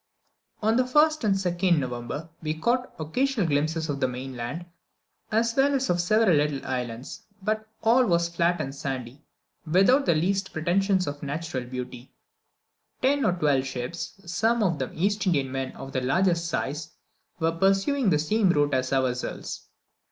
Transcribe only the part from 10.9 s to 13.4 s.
to natural beauty. Ten or